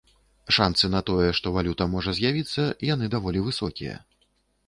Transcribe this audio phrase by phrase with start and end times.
[0.55, 3.95] Шанцы на тое, што валюта можа з'явіцца, яны даволі высокія.